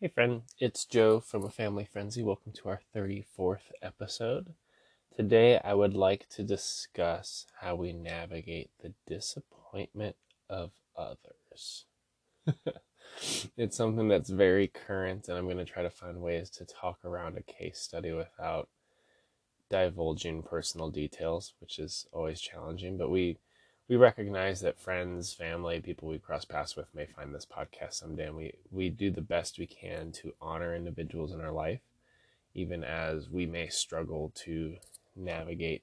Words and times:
Hey, 0.00 0.06
friend, 0.06 0.42
it's 0.60 0.84
Joe 0.84 1.18
from 1.18 1.42
A 1.42 1.50
Family 1.50 1.84
Frenzy. 1.84 2.22
Welcome 2.22 2.52
to 2.52 2.68
our 2.68 2.80
34th 2.94 3.72
episode. 3.82 4.54
Today, 5.16 5.58
I 5.64 5.74
would 5.74 5.94
like 5.94 6.28
to 6.36 6.44
discuss 6.44 7.46
how 7.60 7.74
we 7.74 7.92
navigate 7.92 8.70
the 8.80 8.92
disappointment 9.08 10.14
of 10.48 10.70
others. 10.96 11.86
it's 13.56 13.76
something 13.76 14.06
that's 14.06 14.30
very 14.30 14.68
current, 14.68 15.26
and 15.26 15.36
I'm 15.36 15.46
going 15.46 15.56
to 15.56 15.64
try 15.64 15.82
to 15.82 15.90
find 15.90 16.22
ways 16.22 16.48
to 16.50 16.64
talk 16.64 17.04
around 17.04 17.36
a 17.36 17.42
case 17.42 17.80
study 17.80 18.12
without 18.12 18.68
divulging 19.68 20.44
personal 20.44 20.90
details, 20.90 21.54
which 21.58 21.80
is 21.80 22.06
always 22.12 22.40
challenging. 22.40 22.98
But 22.98 23.10
we 23.10 23.38
we 23.88 23.96
recognize 23.96 24.60
that 24.60 24.78
friends, 24.78 25.32
family, 25.32 25.80
people 25.80 26.08
we 26.08 26.18
cross 26.18 26.44
paths 26.44 26.76
with 26.76 26.94
may 26.94 27.06
find 27.06 27.34
this 27.34 27.46
podcast 27.46 27.94
someday, 27.94 28.26
and 28.26 28.36
we 28.36 28.52
we 28.70 28.90
do 28.90 29.10
the 29.10 29.22
best 29.22 29.58
we 29.58 29.66
can 29.66 30.12
to 30.12 30.34
honor 30.40 30.74
individuals 30.74 31.32
in 31.32 31.40
our 31.40 31.50
life, 31.50 31.80
even 32.54 32.84
as 32.84 33.30
we 33.30 33.46
may 33.46 33.68
struggle 33.68 34.30
to 34.34 34.76
navigate 35.16 35.82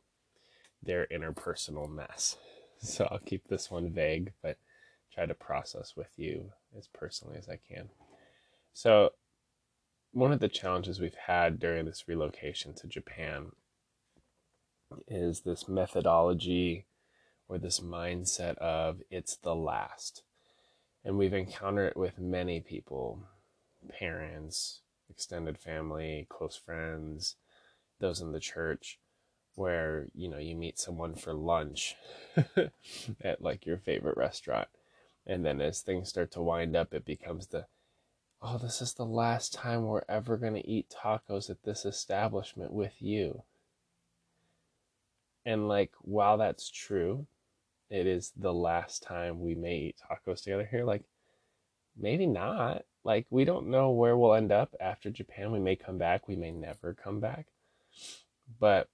their 0.82 1.08
interpersonal 1.08 1.90
mess. 1.90 2.38
So 2.78 3.08
I'll 3.10 3.20
keep 3.20 3.48
this 3.48 3.72
one 3.72 3.90
vague, 3.90 4.34
but 4.44 4.58
try 5.12 5.26
to 5.26 5.34
process 5.34 5.96
with 5.96 6.10
you 6.18 6.52
as 6.78 6.88
personally 6.88 7.38
as 7.38 7.48
I 7.48 7.58
can. 7.68 7.88
So, 8.74 9.14
one 10.12 10.34
of 10.34 10.42
the 10.42 10.50
challenges 10.50 11.00
we've 11.00 11.16
had 11.16 11.58
during 11.58 11.86
this 11.86 12.04
relocation 12.08 12.74
to 12.76 12.88
Japan 12.88 13.54
is 15.08 15.40
this 15.40 15.70
methodology 15.70 16.86
or 17.48 17.58
this 17.58 17.80
mindset 17.80 18.58
of 18.58 19.02
it's 19.10 19.36
the 19.38 19.56
last. 19.56 20.24
And 21.04 21.18
we've 21.18 21.34
encountered 21.34 21.90
it 21.90 21.98
with 21.98 22.20
many 22.20 22.60
people 22.60 23.20
parents, 24.00 24.82
extended 25.10 25.58
family, 25.58 26.26
close 26.30 26.56
friends, 26.56 27.36
those 28.00 28.22
in 28.22 28.32
the 28.32 28.40
church 28.40 29.00
where 29.56 30.08
you 30.14 30.30
know 30.30 30.38
you 30.38 30.56
meet 30.56 30.78
someone 30.78 31.16
for 31.16 31.34
lunch 31.34 31.96
at 33.22 33.42
like 33.42 33.66
your 33.66 33.78
favorite 33.78 34.18
restaurant 34.18 34.68
and 35.26 35.46
then 35.46 35.62
as 35.62 35.82
things 35.82 36.10
start 36.10 36.30
to 36.30 36.42
wind 36.42 36.76
up 36.76 36.94
it 36.94 37.06
becomes 37.06 37.48
the 37.48 37.66
oh 38.42 38.58
this 38.58 38.82
is 38.82 38.94
the 38.94 39.06
last 39.06 39.54
time 39.54 39.86
we're 39.86 40.04
ever 40.10 40.38
going 40.38 40.54
to 40.54 40.70
eat 40.70 40.94
tacos 41.04 41.50
at 41.50 41.64
this 41.64 41.86
establishment 41.86 42.72
with 42.72 42.94
you 43.00 43.44
and 45.46 45.68
like 45.70 45.92
while 46.02 46.38
that's 46.38 46.70
true 46.70 47.26
it 47.96 48.08
is 48.08 48.34
the 48.36 48.54
last 48.54 49.04
time 49.04 49.40
we 49.40 49.56
may 49.56 49.78
eat 49.78 49.96
tacos 49.98 50.44
together 50.44 50.68
here. 50.70 50.84
Like, 50.84 51.04
maybe 51.98 52.28
not. 52.28 52.84
Like, 53.06 53.26
we 53.30 53.46
don't 53.46 53.68
know 53.70 53.92
where 53.92 54.18
we'll 54.18 54.34
end 54.34 54.52
up 54.52 54.76
after 54.82 55.10
Japan. 55.10 55.52
We 55.52 55.60
may 55.60 55.76
come 55.76 55.98
back, 55.98 56.28
we 56.28 56.36
may 56.36 56.52
never 56.52 56.94
come 56.94 57.20
back. 57.22 57.48
But 58.60 58.90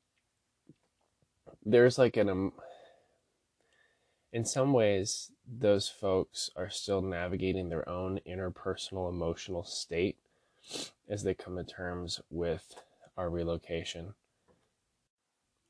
there's 1.66 1.98
like 1.98 2.16
an, 2.18 2.30
um, 2.30 2.54
in 4.32 4.46
some 4.46 4.72
ways, 4.72 5.32
those 5.48 5.90
folks 5.90 6.50
are 6.56 6.70
still 6.70 7.02
navigating 7.02 7.70
their 7.70 7.88
own 7.90 8.20
interpersonal 8.28 9.10
emotional 9.10 9.64
state 9.64 10.18
as 11.10 11.24
they 11.24 11.34
come 11.34 11.58
to 11.58 11.64
terms 11.64 12.22
with 12.30 12.76
our 13.18 13.30
relocation. 13.30 14.14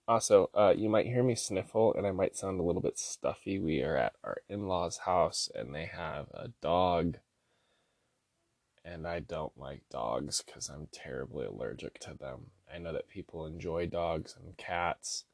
Also, 0.08 0.50
uh, 0.54 0.74
you 0.76 0.90
might 0.90 1.06
hear 1.06 1.24
me 1.24 1.36
sniffle 1.36 1.94
and 1.94 2.06
I 2.06 2.12
might 2.12 2.36
sound 2.36 2.60
a 2.60 2.64
little 2.64 2.82
bit 2.82 2.98
stuffy. 2.98 3.60
We 3.60 3.82
are 3.82 3.96
at 3.96 4.14
our 4.24 4.38
in 4.50 4.68
law's 4.68 5.00
house 5.00 5.50
and 5.54 5.74
they 5.74 5.86
have 5.86 6.28
a 6.34 6.50
dog. 6.62 7.18
And 8.84 9.08
I 9.08 9.20
don't 9.20 9.58
like 9.58 9.84
dogs 9.90 10.44
because 10.46 10.68
I'm 10.70 10.88
terribly 10.92 11.46
allergic 11.46 12.00
to 12.00 12.16
them. 12.20 12.48
I 12.74 12.80
know 12.80 12.94
that 12.94 13.10
people 13.10 13.46
enjoy 13.46 13.86
dogs 13.86 14.36
and 14.44 14.58
cats. 14.58 15.26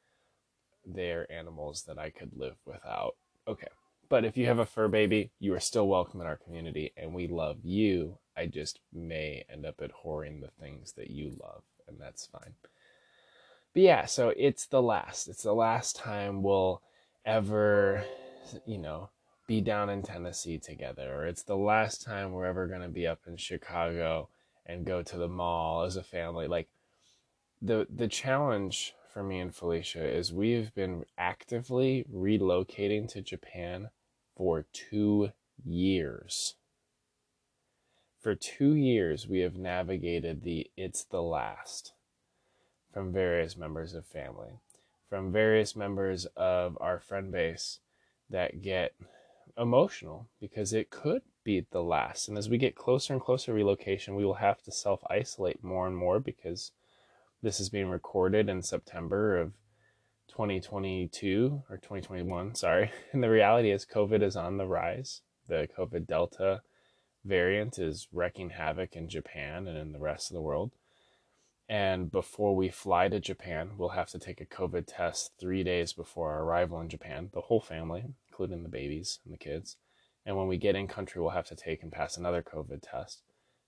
They're 0.86 1.32
animals 1.32 1.84
that 1.84 1.98
I 1.98 2.10
could 2.10 2.32
live 2.36 2.58
without. 2.66 3.16
Okay. 3.48 3.68
But 4.10 4.26
if 4.26 4.38
you 4.38 4.46
have 4.48 4.60
a 4.60 4.66
fur 4.66 4.88
baby, 4.88 5.32
you 5.40 5.54
are 5.54 5.60
still 5.60 5.88
welcome 5.88 6.22
in 6.22 6.28
our 6.28 6.38
community 6.38 6.94
and 6.98 7.14
we 7.14 7.28
love 7.28 7.58
you. 7.64 8.18
I 8.38 8.46
just 8.46 8.80
may 8.94 9.44
end 9.52 9.66
up 9.66 9.82
abhorring 9.82 10.42
the 10.42 10.52
things 10.62 10.94
that 10.94 11.10
you 11.10 11.36
love, 11.42 11.64
and 11.88 12.00
that's 12.00 12.28
fine. 12.28 12.54
But 13.78 13.84
yeah, 13.84 14.06
so 14.08 14.34
it's 14.36 14.66
the 14.66 14.82
last. 14.82 15.28
It's 15.28 15.44
the 15.44 15.54
last 15.54 15.96
time 15.96 16.42
we'll 16.42 16.82
ever, 17.24 18.04
you 18.66 18.80
know, 18.80 19.12
be 19.46 19.62
down 19.62 19.92
in 19.92 20.02
Tennessee 20.02 20.58
together, 20.58 21.14
or 21.14 21.28
it's 21.28 21.44
the 21.44 21.56
last 21.58 22.02
time 22.02 22.32
we're 22.32 22.48
ever 22.48 22.66
going 22.66 22.82
to 22.82 22.88
be 22.88 23.06
up 23.06 23.20
in 23.28 23.38
Chicago 23.38 24.30
and 24.66 24.84
go 24.84 25.04
to 25.04 25.18
the 25.20 25.28
mall 25.28 25.84
as 25.84 25.96
a 25.96 26.02
family. 26.02 26.48
Like 26.48 26.70
the 27.62 27.86
the 27.88 28.08
challenge 28.08 28.96
for 29.14 29.22
me 29.22 29.40
and 29.40 29.54
Felicia 29.54 30.04
is 30.04 30.34
we've 30.34 30.74
been 30.74 31.06
actively 31.16 32.04
relocating 32.12 33.08
to 33.10 33.22
Japan 33.22 33.92
for 34.36 34.66
2 34.74 35.30
years. 35.64 36.56
For 38.20 38.34
2 38.34 38.74
years 38.74 39.28
we 39.28 39.42
have 39.42 39.56
navigated 39.56 40.42
the 40.42 40.72
it's 40.76 41.04
the 41.04 41.22
last 41.22 41.94
from 42.94 43.12
various 43.12 43.58
members 43.58 43.94
of 43.94 44.06
family, 44.06 44.60
from 45.10 45.32
various 45.32 45.76
members 45.76 46.26
of 46.36 46.78
our 46.82 47.00
friend 47.00 47.32
base 47.32 47.80
that 48.30 48.62
get 48.62 48.94
emotional 49.58 50.28
because 50.40 50.74
it 50.74 50.90
could 50.90 51.22
be 51.44 51.66
the 51.72 51.82
last. 51.82 52.28
And 52.28 52.38
as 52.38 52.50
we 52.50 52.58
get 52.58 52.76
closer 52.76 53.14
and 53.14 53.22
closer 53.22 53.54
relocation, 53.54 54.16
we 54.16 54.26
will 54.26 54.36
have 54.36 54.62
to 54.64 54.72
self 54.72 55.02
isolate 55.10 55.64
more 55.64 55.88
and 55.88 55.96
more 55.96 56.20
because 56.20 56.72
this 57.42 57.60
is 57.60 57.70
being 57.70 57.90
recorded 57.90 58.50
in 58.50 58.62
September 58.62 59.38
of 59.38 59.54
2022 60.30 61.64
or 61.70 61.78
2021, 61.78 62.56
sorry. 62.56 62.92
And 63.12 63.24
the 63.24 63.30
reality 63.30 63.72
is 63.72 63.86
COVID 63.86 64.22
is 64.22 64.36
on 64.36 64.58
the 64.58 64.68
rise. 64.68 65.22
The 65.48 65.68
COVID 65.78 66.08
Delta 66.08 66.62
variant 67.24 67.80
is 67.80 68.08
wreaking 68.12 68.52
havoc 68.52 68.96
in 68.96 69.10
Japan 69.10 69.68
and 69.68 69.78
in 69.78 69.92
the 69.92 70.00
rest 70.00 70.30
of 70.30 70.36
the 70.36 70.42
world. 70.42 70.72
And 71.70 72.10
before 72.10 72.56
we 72.56 72.70
fly 72.70 73.10
to 73.10 73.20
Japan, 73.20 73.72
we'll 73.78 73.90
have 73.90 74.10
to 74.12 74.20
take 74.20 74.40
a 74.40 74.46
COVID 74.46 74.86
test 74.88 75.34
three 75.40 75.64
days 75.64 75.92
before 75.92 76.32
our 76.32 76.44
arrival 76.44 76.80
in 76.80 76.88
Japan, 76.88 77.30
the 77.34 77.42
whole 77.42 77.60
family, 77.60 78.06
including 78.30 78.64
the 78.64 78.70
babies 78.70 79.20
and 79.26 79.34
the 79.34 79.38
kids. 79.38 79.76
And 80.26 80.38
when 80.38 80.48
we 80.48 80.58
get 80.58 80.76
in 80.76 80.88
country, 80.88 81.22
we'll 81.22 81.32
have 81.32 81.48
to 81.48 81.56
take 81.56 81.84
and 81.84 81.92
pass 81.92 82.16
another 82.16 82.42
COVID 82.42 82.90
test. 82.90 83.22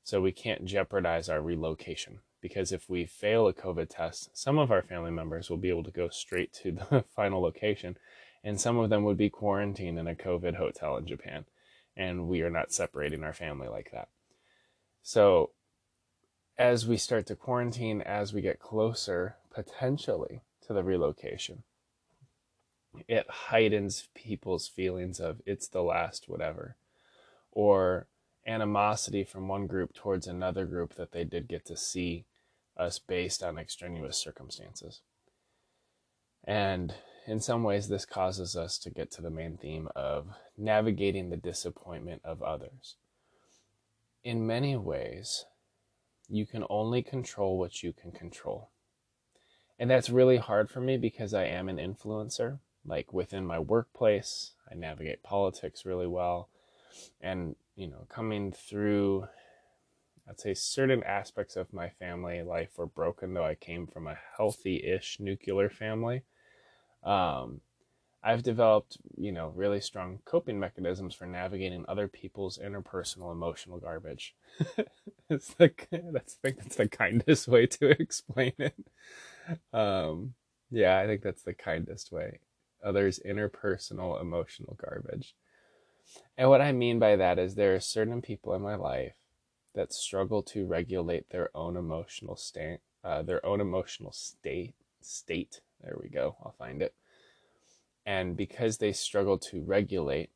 So 0.03 0.21
we 0.21 0.31
can't 0.31 0.65
jeopardize 0.65 1.27
our 1.29 1.41
relocation 1.41 2.19
because 2.41 2.71
if 2.71 2.89
we 2.89 3.05
fail 3.05 3.47
a 3.47 3.53
COVID 3.53 3.89
test, 3.89 4.38
some 4.38 4.57
of 4.57 4.71
our 4.71 4.81
family 4.81 5.11
members 5.11 5.49
will 5.49 5.57
be 5.57 5.69
able 5.69 5.83
to 5.83 5.91
go 5.91 6.09
straight 6.09 6.53
to 6.53 6.71
the 6.71 7.03
final 7.15 7.41
location, 7.41 7.97
and 8.43 8.59
some 8.59 8.77
of 8.77 8.89
them 8.89 9.03
would 9.03 9.17
be 9.17 9.29
quarantined 9.29 9.99
in 9.99 10.07
a 10.07 10.15
COVID 10.15 10.55
hotel 10.55 10.95
in 10.95 11.05
Japan. 11.05 11.45
And 11.97 12.29
we 12.29 12.41
are 12.41 12.49
not 12.49 12.71
separating 12.71 13.23
our 13.23 13.33
family 13.33 13.67
like 13.67 13.91
that. 13.91 14.07
So 15.03 15.51
as 16.59 16.85
we 16.85 16.97
start 16.97 17.25
to 17.25 17.35
quarantine, 17.35 18.01
as 18.01 18.33
we 18.33 18.41
get 18.41 18.59
closer 18.59 19.37
potentially 19.49 20.41
to 20.67 20.73
the 20.73 20.83
relocation, 20.83 21.63
it 23.07 23.25
heightens 23.29 24.09
people's 24.13 24.67
feelings 24.67 25.21
of 25.21 25.41
it's 25.45 25.69
the 25.69 25.81
last 25.81 26.27
whatever, 26.27 26.75
or 27.53 28.07
animosity 28.45 29.23
from 29.23 29.47
one 29.47 29.67
group 29.67 29.93
towards 29.93 30.27
another 30.27 30.65
group 30.65 30.95
that 30.95 31.13
they 31.13 31.23
did 31.23 31.47
get 31.47 31.65
to 31.65 31.77
see 31.77 32.25
us 32.75 32.99
based 32.99 33.41
on 33.41 33.57
extraneous 33.57 34.17
circumstances. 34.17 34.99
And 36.43 36.93
in 37.25 37.39
some 37.39 37.63
ways, 37.63 37.87
this 37.87 38.05
causes 38.05 38.57
us 38.57 38.77
to 38.79 38.89
get 38.89 39.11
to 39.11 39.21
the 39.21 39.29
main 39.29 39.55
theme 39.55 39.87
of 39.95 40.27
navigating 40.57 41.29
the 41.29 41.37
disappointment 41.37 42.21
of 42.25 42.43
others. 42.43 42.95
In 44.23 44.45
many 44.45 44.75
ways, 44.75 45.45
you 46.29 46.45
can 46.45 46.63
only 46.69 47.01
control 47.01 47.57
what 47.57 47.83
you 47.83 47.91
can 47.91 48.11
control. 48.11 48.69
And 49.79 49.89
that's 49.89 50.09
really 50.09 50.37
hard 50.37 50.69
for 50.69 50.81
me 50.81 50.97
because 50.97 51.33
I 51.33 51.45
am 51.45 51.69
an 51.69 51.77
influencer. 51.77 52.59
Like 52.85 53.13
within 53.13 53.45
my 53.45 53.59
workplace, 53.59 54.51
I 54.69 54.75
navigate 54.75 55.23
politics 55.23 55.85
really 55.85 56.07
well. 56.07 56.49
And, 57.21 57.55
you 57.75 57.87
know, 57.87 58.05
coming 58.09 58.51
through, 58.51 59.27
I'd 60.27 60.39
say 60.39 60.53
certain 60.53 61.03
aspects 61.03 61.55
of 61.55 61.73
my 61.73 61.89
family 61.89 62.41
life 62.41 62.77
were 62.77 62.85
broken, 62.85 63.33
though 63.33 63.45
I 63.45 63.55
came 63.55 63.87
from 63.87 64.07
a 64.07 64.17
healthy 64.37 64.83
ish 64.83 65.19
nuclear 65.19 65.69
family. 65.69 66.23
Um, 67.03 67.61
I've 68.21 68.44
developed, 68.44 68.98
you 69.18 69.31
know, 69.31 69.54
really 69.56 69.80
strong 69.80 70.19
coping 70.25 70.60
mechanisms 70.60 71.16
for 71.16 71.25
navigating 71.25 71.86
other 71.88 72.07
people's 72.07 72.57
interpersonal 72.57 73.31
emotional 73.31 73.77
garbage. 73.80 74.36
it's 75.30 75.54
the 75.54 75.71
that's 76.12 76.38
I 76.44 76.50
think 76.50 76.57
that's 76.57 76.75
the 76.75 76.88
kindest 76.89 77.48
way 77.48 77.66
to 77.68 77.89
explain 78.01 78.54
it. 78.60 78.75
Um, 79.74 80.33
yeah, 80.69 81.00
I 81.00 81.07
think 81.07 81.21
that's 81.21 81.44
the 81.44 81.54
kindest 81.54 82.12
way. 82.12 82.39
Others' 82.83 83.21
interpersonal 83.25 84.22
emotional 84.22 84.77
garbage. 84.81 85.36
And 86.38 86.50
what 86.50 86.62
I 86.62 86.72
mean 86.72 87.00
by 87.00 87.15
that 87.15 87.38
is 87.38 87.56
there 87.56 87.75
are 87.75 87.80
certain 87.80 88.22
people 88.22 88.54
in 88.54 88.62
my 88.62 88.75
life 88.75 89.15
that 89.75 89.94
struggle 89.94 90.42
to 90.44 90.65
regulate 90.65 91.30
their 91.30 91.50
own 91.56 91.77
emotional 91.77 92.36
state, 92.36 92.80
uh, 93.04 93.22
their 93.22 93.45
own 93.45 93.62
emotional 93.62 94.12
state, 94.12 94.74
state. 95.01 95.62
There 95.81 95.98
we 96.01 96.10
go. 96.10 96.36
I'll 96.44 96.56
find 96.57 96.81
it. 96.81 96.94
And 98.09 98.35
because 98.35 98.79
they 98.79 98.91
struggle 98.91 99.38
to 99.38 99.61
regulate, 99.61 100.31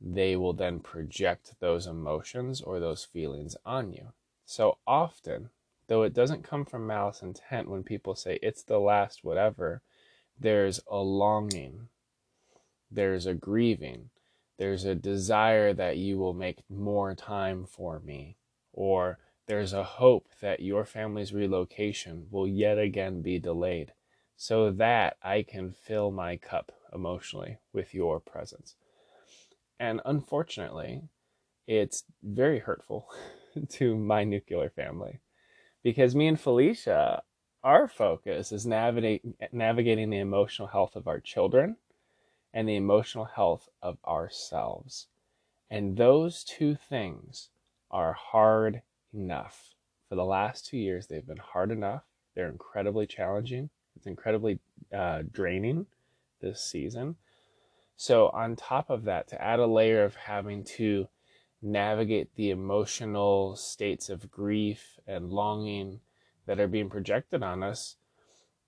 they 0.00 0.36
will 0.36 0.54
then 0.54 0.80
project 0.80 1.56
those 1.60 1.86
emotions 1.86 2.62
or 2.62 2.80
those 2.80 3.04
feelings 3.04 3.58
on 3.66 3.92
you. 3.92 4.14
So 4.46 4.78
often, 4.86 5.50
though 5.88 6.02
it 6.02 6.14
doesn't 6.14 6.48
come 6.48 6.64
from 6.64 6.86
malice 6.86 7.20
intent, 7.20 7.68
when 7.68 7.82
people 7.82 8.14
say 8.14 8.38
it's 8.40 8.62
the 8.62 8.78
last 8.78 9.22
whatever, 9.22 9.82
there's 10.40 10.80
a 10.90 10.96
longing, 10.96 11.88
there's 12.90 13.26
a 13.26 13.34
grieving, 13.34 14.08
there's 14.56 14.86
a 14.86 14.94
desire 14.94 15.74
that 15.74 15.98
you 15.98 16.16
will 16.16 16.32
make 16.32 16.62
more 16.70 17.14
time 17.14 17.66
for 17.66 18.00
me, 18.00 18.38
or 18.72 19.18
there's 19.44 19.74
a 19.74 19.84
hope 19.84 20.30
that 20.40 20.60
your 20.60 20.86
family's 20.86 21.34
relocation 21.34 22.28
will 22.30 22.48
yet 22.48 22.78
again 22.78 23.20
be 23.20 23.38
delayed 23.38 23.92
so 24.40 24.70
that 24.70 25.16
I 25.20 25.42
can 25.42 25.72
fill 25.72 26.12
my 26.12 26.36
cup 26.36 26.70
emotionally 26.94 27.58
with 27.72 27.92
your 27.92 28.20
presence. 28.20 28.76
And 29.80 30.00
unfortunately, 30.04 31.02
it's 31.66 32.04
very 32.22 32.60
hurtful 32.60 33.08
to 33.70 33.96
my 33.96 34.22
nuclear 34.22 34.70
family 34.70 35.18
because 35.82 36.14
me 36.14 36.28
and 36.28 36.40
Felicia, 36.40 37.22
our 37.64 37.88
focus 37.88 38.52
is 38.52 38.64
navigate, 38.64 39.22
navigating 39.52 40.08
the 40.08 40.18
emotional 40.18 40.68
health 40.68 40.94
of 40.94 41.08
our 41.08 41.18
children 41.18 41.76
and 42.54 42.68
the 42.68 42.76
emotional 42.76 43.24
health 43.24 43.68
of 43.82 43.98
ourselves. 44.06 45.08
And 45.68 45.96
those 45.96 46.44
two 46.44 46.76
things 46.76 47.50
are 47.90 48.12
hard 48.12 48.82
enough. 49.12 49.74
For 50.08 50.14
the 50.14 50.24
last 50.24 50.64
two 50.64 50.78
years, 50.78 51.08
they've 51.08 51.26
been 51.26 51.38
hard 51.38 51.72
enough. 51.72 52.04
They're 52.36 52.48
incredibly 52.48 53.08
challenging. 53.08 53.70
It's 53.98 54.06
incredibly 54.06 54.60
uh, 54.94 55.22
draining 55.30 55.86
this 56.40 56.62
season. 56.62 57.16
So, 57.96 58.28
on 58.28 58.54
top 58.54 58.90
of 58.90 59.04
that, 59.04 59.26
to 59.28 59.42
add 59.42 59.58
a 59.58 59.66
layer 59.66 60.04
of 60.04 60.14
having 60.14 60.62
to 60.76 61.08
navigate 61.60 62.36
the 62.36 62.50
emotional 62.50 63.56
states 63.56 64.08
of 64.08 64.30
grief 64.30 65.00
and 65.04 65.30
longing 65.30 65.98
that 66.46 66.60
are 66.60 66.68
being 66.68 66.88
projected 66.88 67.42
on 67.42 67.64
us, 67.64 67.96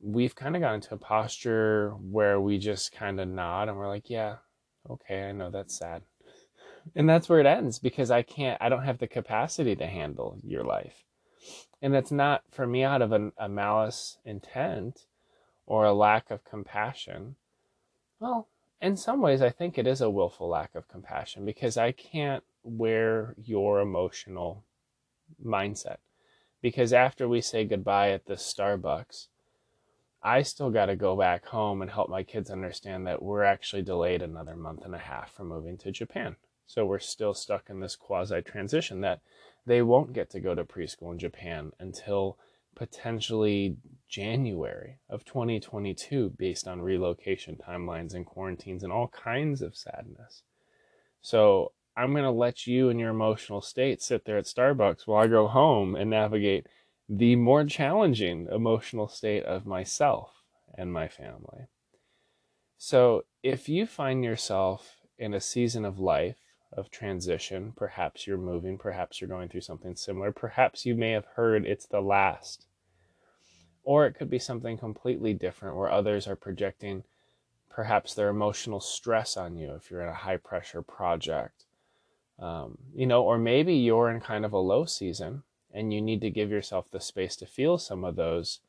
we've 0.01 0.35
kind 0.35 0.57
of 0.57 0.63
gotten 0.63 0.77
into 0.77 0.95
a 0.95 0.99
posture 0.99 1.91
where 2.01 2.41
we 2.41 2.59
just 2.59 2.91
kind 2.91 3.21
of 3.21 3.29
nod 3.29 3.69
and 3.69 3.79
we're 3.79 3.87
like, 3.87 4.11
yeah, 4.11 4.37
okay, 4.91 5.29
I 5.29 5.33
know 5.33 5.49
that's 5.49 5.79
sad. 5.79 6.03
And 6.97 7.09
that's 7.09 7.29
where 7.29 7.39
it 7.39 7.47
ends 7.47 7.79
because 7.79 8.11
I 8.11 8.23
can't, 8.23 8.61
I 8.61 8.69
don't 8.69 8.83
have 8.83 8.99
the 8.99 9.07
capacity 9.07 9.77
to 9.77 9.87
handle 9.87 10.39
your 10.43 10.65
life. 10.65 11.05
And 11.81 11.95
that's 11.95 12.11
not 12.11 12.43
for 12.51 12.67
me 12.67 12.83
out 12.83 13.01
of 13.01 13.13
a, 13.13 13.31
a 13.39 13.49
malice 13.49 14.19
intent 14.25 15.07
or 15.67 15.85
a 15.85 15.93
lack 15.93 16.31
of 16.31 16.45
compassion. 16.45 17.37
Well, 18.19 18.49
in 18.81 18.97
some 18.97 19.21
ways, 19.21 19.43
I 19.43 19.51
think 19.51 19.77
it 19.77 19.87
is 19.87 20.01
a 20.01 20.11
willful 20.11 20.49
lack 20.49 20.75
of 20.75 20.89
compassion 20.89 21.45
because 21.45 21.77
I 21.77 21.93
can't 21.93 22.45
wear 22.63 23.35
your 23.43 23.81
emotional 23.81 24.65
mindset. 25.45 25.99
Because 26.63 26.93
after 26.93 27.29
we 27.29 27.41
say 27.41 27.65
goodbye 27.65 28.11
at 28.11 28.27
the 28.27 28.35
Starbucks, 28.35 29.29
I 30.23 30.43
still 30.43 30.71
got 30.71 30.87
to 30.87 30.97
go 30.97 31.17
back 31.17 31.47
home 31.47 31.81
and 31.81 31.91
help 31.91 32.11
my 32.11 32.23
kids 32.23 32.51
understand 32.51 33.07
that 33.07 33.23
we're 33.23 33.45
actually 33.45 33.83
delayed 33.83 34.21
another 34.21 34.55
month 34.55 34.85
and 34.85 34.95
a 34.95 34.99
half 34.99 35.33
from 35.33 35.49
moving 35.49 35.79
to 35.79 35.91
Japan. 35.91 36.37
So 36.67 36.85
we're 36.85 36.99
still 36.99 37.33
stuck 37.33 37.71
in 37.71 37.81
this 37.81 37.97
quasi 37.97 38.43
transition 38.43 39.01
that 39.01 39.21
they 39.65 39.81
won't 39.83 40.13
get 40.13 40.31
to 40.31 40.41
go 40.41 40.55
to 40.55 40.65
preschool 40.65 41.13
in 41.13 41.19
Japan 41.19 41.73
until 41.79 42.39
potentially 42.81 43.77
January 44.09 44.97
of 45.11 45.23
2022 45.27 46.33
based 46.39 46.67
on 46.67 46.81
relocation 46.81 47.55
timelines 47.55 48.15
and 48.15 48.25
quarantines 48.25 48.83
and 48.83 48.91
all 48.91 49.09
kinds 49.09 49.61
of 49.61 49.77
sadness. 49.77 50.45
So 51.21 51.73
I'm 51.95 52.13
going 52.13 52.25
to 52.25 52.31
let 52.31 52.67
you 52.67 52.89
and 52.89 52.99
your 52.99 53.11
emotional 53.11 53.61
state 53.61 54.01
sit 54.01 54.25
there 54.25 54.39
at 54.39 54.47
Starbucks 54.47 55.07
while 55.07 55.23
I 55.23 55.27
go 55.27 55.47
home 55.47 55.95
and 55.95 56.09
navigate 56.09 56.69
the 57.07 57.37
more 57.37 57.67
challenging 57.67 58.49
emotional 58.51 59.09
state 59.09 59.45
of 59.45 59.67
myself 59.67 60.31
and 60.75 60.91
my 60.91 61.07
family. 61.07 61.67
So 62.79 63.25
if 63.43 63.69
you 63.69 63.85
find 63.85 64.25
yourself 64.25 64.97
in 65.19 65.35
a 65.35 65.41
season 65.43 65.85
of 65.85 65.99
life 65.99 66.39
of 66.73 66.91
transition, 66.91 67.75
perhaps 67.77 68.27
you're 68.27 68.39
moving, 68.39 68.79
perhaps 68.79 69.21
you're 69.21 69.29
going 69.29 69.51
through 69.51 69.61
something 69.61 69.97
similar, 69.97 70.33
perhaps 70.33 70.87
you 70.87 70.95
may 70.95 71.11
have 71.11 71.27
heard 71.35 71.67
it's 71.67 71.85
the 71.85 72.01
last 72.01 72.69
or 73.91 74.07
it 74.07 74.15
could 74.15 74.31
be 74.31 74.39
something 74.39 74.79
completely 74.79 75.35
different 75.35 75.75
where 75.75 75.91
others 75.91 76.29
are 76.29 76.37
projecting 76.37 77.03
perhaps 77.69 78.15
their 78.15 78.29
emotional 78.29 78.79
stress 78.79 79.37
on 79.37 79.57
you 79.57 79.75
if 79.75 79.91
you're 79.91 80.03
in 80.03 80.09
a 80.09 80.15
high 80.15 80.37
pressure 80.37 80.81
project. 80.81 81.65
Um, 82.39 82.79
you 82.95 83.05
know, 83.05 83.25
or 83.25 83.37
maybe 83.37 83.75
you're 83.75 84.09
in 84.09 84.21
kind 84.21 84.45
of 84.45 84.53
a 84.53 84.59
low 84.59 84.85
season 84.85 85.43
and 85.75 85.93
you 85.93 86.01
need 86.01 86.21
to 86.21 86.31
give 86.31 86.53
yourself 86.53 86.89
the 86.89 87.01
space 87.01 87.35
to 87.35 87.47
feel 87.47 87.79
some 87.79 88.05
of 88.05 88.15
those, 88.15 88.61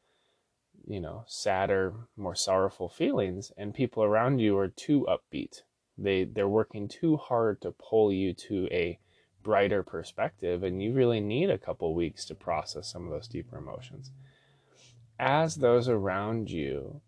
you 0.88 1.00
know, 1.00 1.24
sadder, 1.28 1.94
more 2.18 2.34
sorrowful 2.34 2.90
feelings, 2.90 3.52
and 3.56 3.76
people 3.76 4.02
around 4.04 4.40
you 4.40 4.58
are 4.58 4.70
too 4.70 5.06
upbeat. 5.08 5.62
They 6.00 6.24
they're 6.24 6.48
working 6.48 6.88
too 6.88 7.18
hard 7.18 7.62
to 7.62 7.74
pull 7.74 8.12
you 8.12 8.34
to 8.50 8.68
a 8.72 8.98
brighter 9.44 9.84
perspective, 9.84 10.64
and 10.64 10.82
you 10.82 10.94
really 10.94 11.20
need 11.20 11.52
a 11.52 11.60
couple 11.60 11.94
weeks 11.94 12.26
to 12.26 12.34
process 12.34 12.92
some 12.92 13.06
of 13.06 13.12
those 13.12 13.28
deeper 13.28 13.60
emotions 13.60 14.10
as 15.22 15.58
those 15.58 15.88
around 15.88 16.50
you 16.50 17.00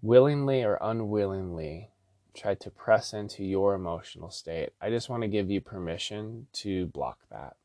willingly 0.00 0.62
or 0.62 0.78
unwillingly 0.80 1.90
try 2.34 2.54
to 2.54 2.70
press 2.70 3.12
into 3.12 3.44
your 3.44 3.74
emotional 3.74 4.30
state, 4.30 4.70
I 4.80 4.88
just 4.88 5.08
want 5.10 5.22
to 5.22 5.28
give 5.28 5.50
you 5.50 5.60
permission 5.60 6.46
to 6.54 6.86
block 6.86 7.18
that. 7.28 7.56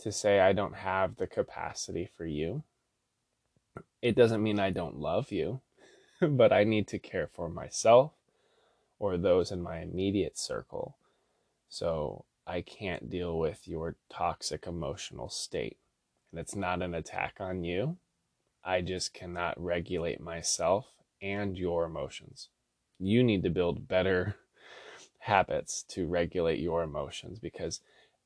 To 0.00 0.10
say, 0.10 0.40
I 0.40 0.54
don't 0.54 0.76
have 0.76 1.16
the 1.16 1.26
capacity 1.26 2.08
for 2.16 2.24
you. 2.24 2.62
It 4.00 4.16
doesn't 4.16 4.42
mean 4.42 4.58
I 4.58 4.70
don't 4.70 4.96
love 4.96 5.30
you, 5.30 5.60
but 6.20 6.50
I 6.50 6.64
need 6.64 6.88
to 6.88 6.98
care 6.98 7.28
for 7.30 7.50
myself 7.50 8.12
or 8.98 9.18
those 9.18 9.52
in 9.52 9.60
my 9.60 9.80
immediate 9.80 10.38
circle. 10.38 10.96
So 11.68 12.24
I 12.46 12.62
can't 12.62 13.10
deal 13.10 13.38
with 13.38 13.68
your 13.68 13.96
toxic 14.08 14.66
emotional 14.66 15.28
state. 15.28 15.76
And 16.30 16.40
it's 16.40 16.56
not 16.56 16.82
an 16.82 16.94
attack 16.94 17.36
on 17.40 17.64
you. 17.64 17.96
I 18.64 18.82
just 18.82 19.14
cannot 19.14 19.62
regulate 19.62 20.20
myself 20.20 20.86
and 21.22 21.56
your 21.56 21.84
emotions. 21.84 22.48
You 22.98 23.22
need 23.22 23.42
to 23.44 23.50
build 23.50 23.88
better 23.88 24.36
habits 25.20 25.84
to 25.90 26.06
regulate 26.06 26.58
your 26.58 26.82
emotions 26.82 27.38
because 27.38 27.80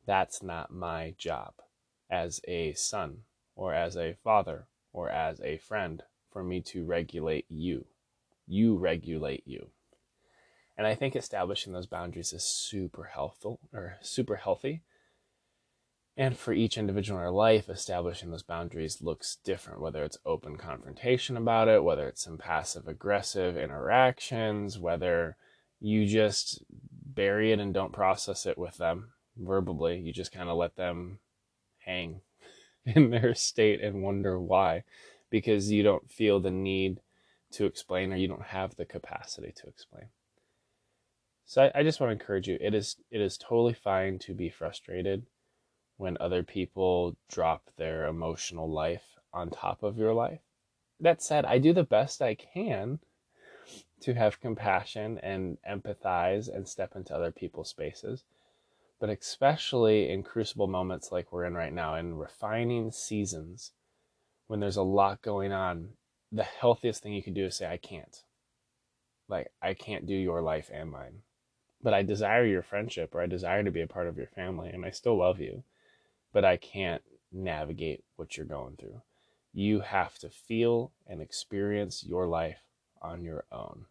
that's 0.06 0.42
not 0.42 0.72
my 0.72 1.14
job 1.16 1.54
as 2.10 2.40
a 2.48 2.72
son 2.74 3.18
or 3.54 3.72
as 3.72 3.96
a 3.96 4.16
father 4.24 4.66
or 4.92 5.08
as 5.08 5.40
a 5.40 5.58
friend 5.58 6.02
for 6.30 6.42
me 6.42 6.60
to 6.60 6.84
regulate 6.84 7.46
you. 7.48 7.86
You 8.46 8.76
regulate 8.76 9.46
you. 9.46 9.68
And 10.76 10.86
I 10.86 10.94
think 10.94 11.14
establishing 11.14 11.72
those 11.72 11.86
boundaries 11.86 12.32
is 12.32 12.42
super 12.42 13.04
helpful 13.04 13.60
or 13.72 13.98
super 14.00 14.36
healthy 14.36 14.82
and 16.16 16.36
for 16.36 16.52
each 16.52 16.76
individual 16.76 17.18
in 17.18 17.24
our 17.24 17.30
life, 17.30 17.70
establishing 17.70 18.30
those 18.30 18.42
boundaries 18.42 19.00
looks 19.00 19.38
different, 19.44 19.80
whether 19.80 20.04
it's 20.04 20.18
open 20.26 20.56
confrontation 20.56 21.36
about 21.36 21.68
it, 21.68 21.82
whether 21.82 22.06
it's 22.06 22.22
some 22.22 22.36
passive 22.36 22.86
aggressive 22.86 23.56
interactions, 23.56 24.78
whether 24.78 25.36
you 25.80 26.06
just 26.06 26.62
bury 27.14 27.50
it 27.52 27.60
and 27.60 27.72
don't 27.72 27.92
process 27.92 28.44
it 28.44 28.58
with 28.58 28.76
them 28.76 29.12
verbally. 29.38 29.98
You 29.98 30.12
just 30.12 30.32
kind 30.32 30.50
of 30.50 30.58
let 30.58 30.76
them 30.76 31.18
hang 31.78 32.20
in 32.84 33.10
their 33.10 33.34
state 33.34 33.80
and 33.80 34.02
wonder 34.02 34.38
why, 34.38 34.84
because 35.30 35.70
you 35.70 35.82
don't 35.82 36.10
feel 36.10 36.40
the 36.40 36.50
need 36.50 37.00
to 37.52 37.64
explain 37.64 38.12
or 38.12 38.16
you 38.16 38.28
don't 38.28 38.42
have 38.42 38.76
the 38.76 38.84
capacity 38.84 39.52
to 39.56 39.66
explain. 39.66 40.06
So 41.46 41.64
I, 41.64 41.80
I 41.80 41.82
just 41.82 42.00
want 42.00 42.10
to 42.10 42.12
encourage 42.12 42.48
you. 42.48 42.58
It 42.60 42.74
is 42.74 42.96
it 43.10 43.20
is 43.20 43.36
totally 43.36 43.74
fine 43.74 44.18
to 44.20 44.34
be 44.34 44.48
frustrated 44.48 45.26
when 45.96 46.16
other 46.20 46.42
people 46.42 47.16
drop 47.28 47.70
their 47.76 48.06
emotional 48.06 48.70
life 48.70 49.04
on 49.32 49.50
top 49.50 49.82
of 49.82 49.96
your 49.96 50.14
life. 50.14 50.40
That 51.00 51.22
said, 51.22 51.44
I 51.44 51.58
do 51.58 51.72
the 51.72 51.84
best 51.84 52.22
I 52.22 52.34
can 52.34 52.98
to 54.00 54.14
have 54.14 54.40
compassion 54.40 55.18
and 55.22 55.58
empathize 55.68 56.52
and 56.52 56.68
step 56.68 56.96
into 56.96 57.14
other 57.14 57.30
people's 57.30 57.68
spaces. 57.68 58.24
But 59.00 59.10
especially 59.10 60.10
in 60.10 60.22
crucible 60.22 60.66
moments 60.66 61.10
like 61.10 61.32
we're 61.32 61.44
in 61.44 61.54
right 61.54 61.72
now, 61.72 61.94
in 61.96 62.16
refining 62.16 62.90
seasons, 62.92 63.72
when 64.46 64.60
there's 64.60 64.76
a 64.76 64.82
lot 64.82 65.22
going 65.22 65.52
on, 65.52 65.90
the 66.30 66.44
healthiest 66.44 67.02
thing 67.02 67.12
you 67.12 67.22
can 67.22 67.34
do 67.34 67.46
is 67.46 67.56
say, 67.56 67.66
I 67.66 67.76
can't. 67.76 68.22
Like, 69.28 69.50
I 69.60 69.74
can't 69.74 70.06
do 70.06 70.14
your 70.14 70.40
life 70.40 70.70
and 70.72 70.90
mine. 70.90 71.22
But 71.82 71.94
I 71.94 72.02
desire 72.02 72.44
your 72.44 72.62
friendship 72.62 73.14
or 73.14 73.20
I 73.20 73.26
desire 73.26 73.64
to 73.64 73.70
be 73.70 73.82
a 73.82 73.86
part 73.86 74.06
of 74.06 74.16
your 74.16 74.28
family 74.28 74.68
and 74.68 74.84
I 74.84 74.90
still 74.90 75.18
love 75.18 75.40
you 75.40 75.64
but 76.32 76.44
I 76.44 76.56
can't 76.56 77.02
navigate 77.30 78.04
what 78.16 78.36
you're 78.36 78.46
going 78.46 78.76
through. 78.76 79.02
You 79.52 79.80
have 79.80 80.18
to 80.18 80.30
feel 80.30 80.92
and 81.06 81.20
experience 81.20 82.04
your 82.04 82.26
life 82.26 82.60
on 83.00 83.22
your 83.22 83.44
own. 83.52 83.86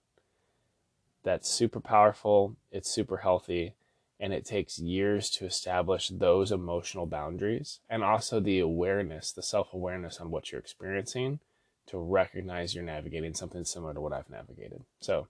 That's 1.24 1.50
super 1.50 1.80
powerful, 1.80 2.56
it's 2.72 2.90
super 2.90 3.18
healthy, 3.18 3.76
and 4.20 4.34
it 4.34 4.46
takes 4.46 4.80
years 4.80 5.30
to 5.32 5.46
establish 5.46 6.10
those 6.10 6.52
emotional 6.52 7.06
boundaries 7.06 7.80
and 7.90 8.04
also 8.04 8.40
the 8.40 8.60
awareness, 8.60 9.32
the 9.32 9.44
self 9.44 9.74
awareness 9.74 10.20
on 10.20 10.32
what 10.32 10.52
you're 10.52 10.62
experiencing 10.62 11.40
to 11.88 11.98
recognize 11.98 12.74
you're 12.74 12.84
navigating 12.84 13.34
something 13.34 13.66
similar 13.66 13.94
to 13.94 14.02
what 14.02 14.14
I've 14.14 14.30
navigated. 14.30 14.84
So, 15.00 15.28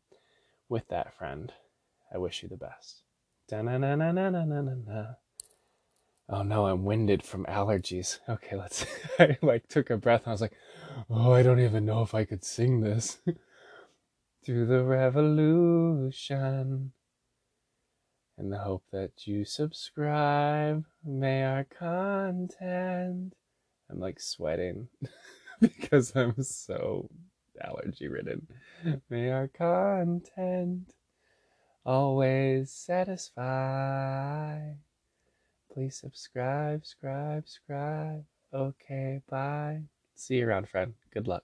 with 0.69 0.87
that, 0.89 1.13
friend, 1.13 1.51
I 2.13 2.17
wish 2.17 2.43
you 2.43 2.49
the 2.49 2.57
best. 2.57 3.03
Da-na-na-na-na-na-na-na. 3.47 5.15
Oh 6.33 6.43
no, 6.43 6.65
I'm 6.65 6.85
winded 6.85 7.23
from 7.23 7.43
allergies. 7.45 8.19
Okay, 8.29 8.55
let's. 8.55 8.85
I 9.19 9.37
like 9.41 9.67
took 9.67 9.89
a 9.89 9.97
breath 9.97 10.21
and 10.21 10.29
I 10.29 10.31
was 10.31 10.39
like, 10.39 10.55
oh, 11.09 11.33
I 11.33 11.43
don't 11.43 11.59
even 11.59 11.83
know 11.85 12.03
if 12.03 12.15
I 12.15 12.23
could 12.23 12.45
sing 12.45 12.79
this. 12.79 13.19
Through 14.45 14.67
the 14.67 14.85
revolution. 14.85 16.13
In 18.37 18.49
the 18.49 18.59
hope 18.59 18.85
that 18.93 19.27
you 19.27 19.43
subscribe, 19.43 20.85
may 21.03 21.43
our 21.43 21.65
content. 21.65 23.35
I'm 23.89 23.99
like 23.99 24.21
sweating 24.21 24.87
because 25.59 26.15
I'm 26.15 26.41
so 26.41 27.09
allergy 27.61 28.07
ridden. 28.07 28.47
May 29.09 29.31
our 29.31 29.49
content 29.49 30.93
always 31.85 32.71
satisfy. 32.71 34.61
Please 35.73 35.97
subscribe, 35.97 36.85
subscribe, 36.85 37.47
subscribe. 37.47 38.25
Okay, 38.53 39.21
bye. 39.29 39.81
See 40.15 40.35
you 40.35 40.47
around, 40.47 40.67
friend. 40.67 40.93
Good 41.13 41.27
luck. 41.27 41.43